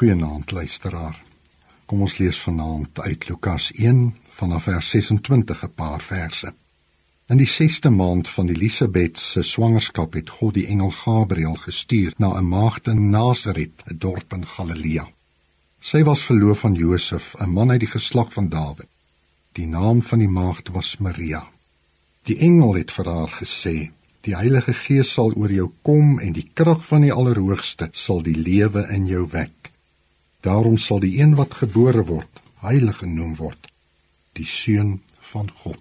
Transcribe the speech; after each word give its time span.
Goeienaand 0.00 0.50
luisteraar. 0.50 1.18
Kom 1.84 2.00
ons 2.00 2.14
lees 2.16 2.38
vanaand 2.40 3.00
uit 3.04 3.24
Lukas 3.28 3.66
1 3.76 3.98
vanaf 4.32 4.62
vers 4.64 4.90
26 4.94 5.64
'n 5.64 5.74
paar 5.74 6.00
verse. 6.00 6.54
In 7.28 7.36
die 7.36 7.46
6ste 7.46 7.90
maand 7.90 8.28
van 8.28 8.48
Elisabet 8.48 9.18
se 9.18 9.42
swangerskap 9.42 10.12
het 10.12 10.30
God 10.30 10.54
die 10.54 10.66
engel 10.66 10.90
Gabriël 10.90 11.54
gestuur 11.54 12.14
na 12.16 12.32
'n 12.38 12.48
maagd 12.48 12.86
in 12.86 13.10
Nasaret, 13.10 13.82
'n 13.86 13.98
dorp 13.98 14.32
in 14.32 14.46
Galilea. 14.46 15.08
Sy 15.80 16.02
was 16.02 16.24
verloof 16.24 16.64
aan 16.64 16.74
Josef, 16.74 17.34
'n 17.38 17.50
man 17.50 17.70
uit 17.70 17.80
die 17.80 17.94
geslag 17.98 18.32
van 18.32 18.48
Dawid. 18.48 18.88
Die 19.52 19.66
naam 19.66 20.02
van 20.02 20.18
die 20.18 20.28
maagd 20.28 20.68
was 20.68 20.96
Maria. 20.96 21.48
Die 22.22 22.38
engel 22.38 22.74
het 22.74 22.90
vir 22.90 23.04
haar 23.04 23.30
gesê: 23.42 23.90
"Die 24.20 24.36
Heilige 24.36 24.72
Gees 24.72 25.12
sal 25.12 25.32
oor 25.32 25.52
jou 25.52 25.70
kom 25.82 26.18
en 26.18 26.32
die 26.32 26.50
krag 26.54 26.86
van 26.86 27.00
die 27.00 27.12
Allerhoogste 27.12 27.88
sal 27.92 28.22
die 28.22 28.36
lewe 28.36 28.88
in 28.88 29.06
jou 29.06 29.28
wek. 29.30 29.69
Daarom 30.40 30.78
sal 30.78 31.00
die 31.00 31.20
een 31.20 31.34
wat 31.34 31.54
gebore 31.54 32.04
word, 32.04 32.42
heilig 32.64 32.96
genoem 33.04 33.36
word, 33.36 33.70
die 34.32 34.46
seun 34.46 35.00
van 35.32 35.50
God." 35.62 35.78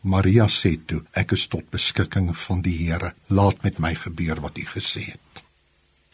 Maria 0.00 0.46
sê 0.48 0.78
toe: 0.86 1.02
"Ek 1.12 1.32
is 1.32 1.46
tot 1.46 1.70
beskikking 1.70 2.36
van 2.36 2.62
die 2.62 2.76
Here. 2.76 3.14
Laat 3.26 3.62
met 3.62 3.78
my 3.78 3.94
gebeur 3.94 4.40
wat 4.40 4.58
U 4.58 4.64
gesê 4.64 5.04
het." 5.04 5.42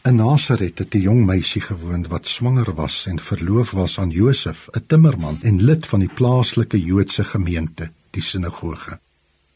In 0.07 0.15
Nasaret 0.15 0.79
het 0.79 0.95
'n 0.95 1.01
jong 1.01 1.25
meisie 1.25 1.61
gewoon 1.61 2.07
wat 2.07 2.27
swanger 2.27 2.73
was 2.73 3.05
en 3.07 3.19
verloof 3.19 3.71
was 3.71 3.99
aan 3.99 4.09
Josef, 4.09 4.69
'n 4.71 4.83
timmerman 4.87 5.37
en 5.41 5.63
lid 5.63 5.87
van 5.87 5.99
die 5.99 6.13
plaaslike 6.13 6.79
Joodse 6.83 7.23
gemeente, 7.23 7.91
die 8.11 8.21
sinagoge. 8.21 8.99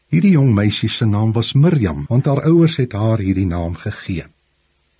Hierdie 0.08 0.32
jong 0.32 0.54
meisie 0.54 0.90
se 0.90 1.05
naam 1.05 1.32
was 1.32 1.54
Miriam, 1.54 2.05
want 2.08 2.26
haar 2.26 2.44
ouers 2.44 2.76
het 2.76 2.91
haar 2.91 3.20
hierdie 3.20 3.46
naam 3.46 3.76
gegee. 3.76 4.26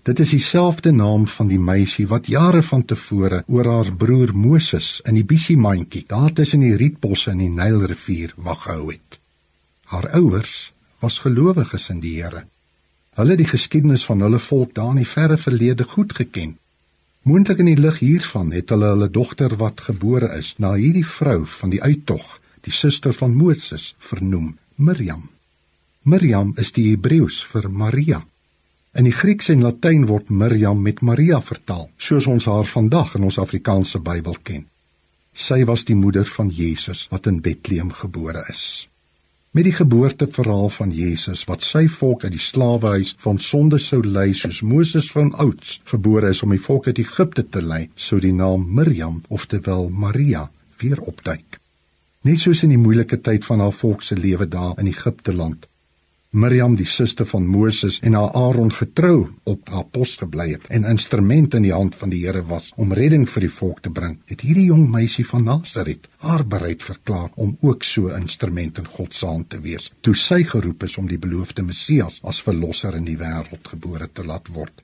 Dit 0.02 0.18
is 0.18 0.30
dieselfde 0.34 0.90
naam 0.90 1.28
van 1.30 1.46
die 1.46 1.60
meisie 1.62 2.08
wat 2.10 2.26
jare 2.26 2.62
van 2.66 2.82
tevore 2.84 3.44
oor 3.46 3.68
haar 3.70 3.90
broer 3.94 4.32
Moses 4.34 4.96
in 5.06 5.14
die 5.14 5.22
Bisiemandjie, 5.24 6.02
daar 6.10 6.32
tussen 6.34 6.64
die 6.64 6.74
rietbosse 6.74 7.30
in 7.30 7.38
die 7.44 7.52
Nylrivier 7.54 8.32
wag 8.34 8.64
gehou 8.64 8.88
het. 8.90 9.20
Haar 9.94 10.08
ouers 10.18 10.72
was 10.98 11.20
gelowiges 11.22 11.86
in 11.94 12.00
die 12.02 12.16
Here. 12.16 12.42
Hulle 13.14 13.36
het 13.36 13.42
die 13.44 13.52
geskiedenis 13.52 14.02
van 14.08 14.24
hulle 14.26 14.40
volk 14.42 14.74
daar 14.74 14.90
in 14.90 15.04
die 15.04 15.12
verre 15.12 15.36
verlede 15.38 15.86
goed 15.94 16.16
geken. 16.18 16.56
Moontlik 17.22 17.62
in 17.62 17.70
die 17.70 17.78
lig 17.78 18.02
hiervan 18.02 18.50
het 18.50 18.74
hulle 18.74 18.90
hulle 18.96 19.10
dogter 19.10 19.54
wat 19.62 19.84
gebore 19.86 20.32
is 20.34 20.56
na 20.58 20.74
hierdie 20.74 21.06
vrou 21.06 21.44
van 21.60 21.70
die 21.70 21.82
uittog, 21.82 22.40
die 22.66 22.74
suster 22.74 23.14
van 23.14 23.38
Moses, 23.38 23.94
vernoem, 24.02 24.56
Miriam. 24.74 25.28
Miriam 26.02 26.50
is 26.58 26.74
die 26.74 26.88
Hebreëus 26.90 27.38
vir 27.54 27.70
Maria. 27.70 28.24
In 28.92 29.06
die 29.08 29.14
Grieks 29.16 29.46
en 29.48 29.62
Latyn 29.64 30.02
word 30.04 30.28
Miriam 30.28 30.82
met 30.84 30.98
Maria 31.00 31.38
vertaal, 31.40 31.86
soos 31.96 32.26
ons 32.28 32.44
haar 32.44 32.66
vandag 32.68 33.14
in 33.16 33.22
ons 33.24 33.38
Afrikaanse 33.40 34.02
Bybel 34.04 34.36
ken. 34.44 34.66
Sy 35.32 35.62
was 35.64 35.86
die 35.88 35.96
moeder 35.96 36.28
van 36.28 36.50
Jesus 36.52 37.06
wat 37.08 37.30
in 37.30 37.38
Bethlehem 37.40 37.88
gebore 37.96 38.42
is. 38.52 38.90
Met 39.56 39.64
die 39.64 39.72
geboorteverhaal 39.78 40.68
van 40.76 40.92
Jesus 40.92 41.46
wat 41.48 41.64
sy 41.64 41.86
volk 41.88 42.26
uit 42.26 42.34
die 42.36 42.44
slawehuis 42.50 43.14
van 43.24 43.40
sonde 43.40 43.80
sou 43.80 44.02
lei 44.04 44.34
soos 44.36 44.60
Moses 44.60 45.08
van 45.16 45.32
ouds 45.40 45.80
gebore 45.88 46.34
is 46.36 46.44
om 46.44 46.52
die 46.52 46.60
volk 46.60 46.92
uit 46.92 47.00
Egipte 47.00 47.48
te 47.48 47.64
lei, 47.64 47.86
sou 47.96 48.20
die 48.20 48.36
naam 48.36 48.68
Miriam, 48.76 49.22
oftewel 49.32 49.88
Maria, 49.88 50.50
weer 50.84 51.00
opduik. 51.00 51.56
Net 52.28 52.44
soos 52.44 52.60
in 52.68 52.76
die 52.76 52.84
moeilike 52.84 53.22
tyd 53.24 53.48
van 53.48 53.64
haar 53.64 53.72
volk 53.72 54.04
se 54.04 54.20
lewe 54.20 54.44
daar 54.44 54.76
in 54.76 54.92
Egipte 54.92 55.32
land, 55.32 55.64
Miriam 56.32 56.78
die 56.80 56.86
suster 56.88 57.26
van 57.28 57.44
Moses 57.44 57.98
en 58.00 58.14
haar 58.16 58.30
Aaron 58.40 58.70
getrou 58.72 59.16
op 59.52 59.68
haar 59.68 59.84
pos 59.92 60.14
gebly 60.16 60.46
het 60.54 60.62
en 60.72 60.86
instrument 60.88 61.52
in 61.58 61.66
die 61.66 61.72
hand 61.74 61.96
van 62.00 62.08
die 62.08 62.22
Here 62.22 62.40
was 62.48 62.70
om 62.80 62.94
redding 62.96 63.26
vir 63.28 63.44
die 63.44 63.50
volk 63.52 63.82
te 63.84 63.90
bring, 63.92 64.14
het 64.32 64.40
hierdie 64.40 64.70
jong 64.70 64.86
meisie 64.94 65.26
van 65.28 65.42
Nasaret 65.44 66.06
haar 66.24 66.46
bereid 66.54 66.86
verklaar 66.86 67.34
om 67.36 67.50
ook 67.60 67.84
so 67.84 68.08
instrument 68.16 68.80
in 68.80 68.88
God 68.94 69.12
se 69.12 69.28
hand 69.28 69.50
te 69.52 69.60
wees, 69.60 69.90
toe 70.00 70.14
sy 70.16 70.38
geroep 70.48 70.86
is 70.88 70.96
om 71.02 71.10
die 71.10 71.18
beloofde 71.20 71.66
Messias 71.66 72.16
as 72.24 72.40
verlosser 72.46 72.96
in 72.96 73.04
die 73.04 73.18
wêreld 73.20 73.68
gebore 73.74 74.08
te 74.08 74.24
laat 74.24 74.48
word. 74.56 74.80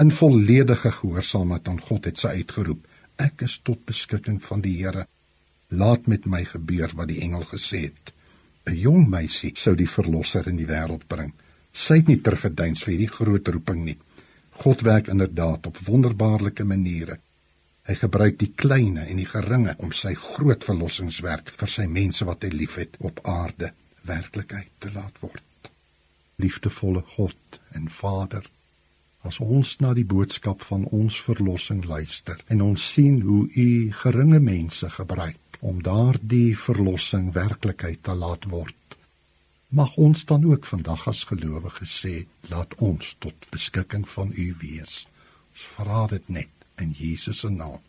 In 0.00 0.08
volledige 0.16 0.94
gehoorsaamheid 1.02 1.68
aan 1.68 1.82
God 1.90 2.08
het 2.08 2.24
sy 2.24 2.38
uitgeroep: 2.40 2.86
"Ek 3.20 3.44
is 3.44 3.58
tot 3.68 3.84
beskikking 3.84 4.40
van 4.48 4.64
die 4.64 4.78
Here. 4.78 5.04
Laat 5.68 6.08
met 6.08 6.24
my 6.24 6.40
gebeur 6.44 6.96
wat 6.96 7.12
die 7.12 7.20
engel 7.20 7.44
gesê 7.52 7.82
het." 7.90 8.14
'n 8.66 8.76
jong 8.76 9.08
meisie 9.08 9.52
sou 9.56 9.74
die 9.74 9.88
verlosser 9.88 10.48
in 10.48 10.58
die 10.60 10.68
wêreld 10.68 11.06
bring. 11.08 11.32
Sy 11.72 12.00
het 12.00 12.08
nie 12.10 12.20
teruggeduins 12.20 12.82
vir 12.84 12.92
hierdie 12.92 13.14
groot 13.16 13.48
roeping 13.48 13.84
nie. 13.84 13.96
God 14.62 14.82
werk 14.84 15.08
inderdaad 15.08 15.66
op 15.66 15.78
wonderbaarlike 15.86 16.64
maniere. 16.64 17.18
Hy 17.88 17.94
gebruik 17.94 18.38
die 18.38 18.52
kleinste 18.62 19.06
en 19.08 19.16
die 19.16 19.28
geringe 19.30 19.74
om 19.78 19.92
sy 19.96 20.12
groot 20.14 20.64
verlossingswerk 20.64 21.50
vir 21.56 21.72
sy 21.72 21.86
mense 21.86 22.26
wat 22.28 22.44
hy 22.44 22.50
liefhet 22.52 22.98
op 23.00 23.22
aarde 23.24 23.72
werklikheid 24.06 24.70
te 24.78 24.92
laat 24.92 25.16
word. 25.24 25.70
Liefdevolle 26.36 27.02
God 27.16 27.60
en 27.76 27.88
Vader, 27.88 28.44
as 29.24 29.40
ons 29.40 29.76
na 29.80 29.94
die 29.96 30.06
boodskap 30.08 30.62
van 30.68 30.84
ons 30.96 31.16
verlossing 31.20 31.84
luister 31.88 32.40
en 32.48 32.62
ons 32.64 32.92
sien 32.92 33.20
hoe 33.24 33.46
U 33.48 33.68
geringe 34.04 34.40
mense 34.40 34.88
gebruik 35.00 35.39
om 35.60 35.82
daardie 35.82 36.58
verlossing 36.58 37.32
werklikheid 37.32 38.02
te 38.02 38.14
laat 38.14 38.48
word. 38.52 38.74
Mag 39.68 39.94
ons 39.96 40.24
dan 40.24 40.44
ook 40.44 40.66
vandag 40.66 41.06
as 41.08 41.24
gelowiges 41.30 42.00
sê, 42.04 42.14
laat 42.50 42.74
ons 42.74 43.14
tot 43.18 43.46
beskikking 43.54 44.08
van 44.08 44.32
U 44.34 44.48
wees. 44.64 45.06
Ons 45.52 45.68
vra 45.76 46.06
dit 46.10 46.28
net 46.28 46.68
in 46.82 46.96
Jesus 46.96 47.44
se 47.46 47.52
naam. 47.52 47.80